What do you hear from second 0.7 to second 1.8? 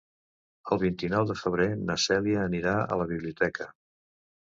El vint-i-nou de febrer